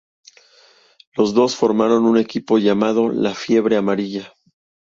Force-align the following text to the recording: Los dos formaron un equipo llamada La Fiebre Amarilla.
Los 1.15 1.35
dos 1.35 1.55
formaron 1.55 2.07
un 2.07 2.17
equipo 2.17 2.57
llamada 2.57 3.01
La 3.13 3.35
Fiebre 3.35 3.77
Amarilla. 3.77 4.33